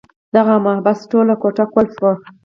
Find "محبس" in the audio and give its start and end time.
0.65-0.99